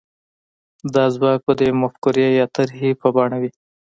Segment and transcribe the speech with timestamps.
[0.93, 3.51] دا ځواک به د يوې مفکورې يا طرحې په بڼه وي.